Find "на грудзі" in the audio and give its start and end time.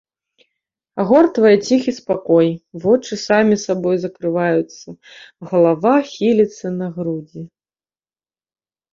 6.79-7.41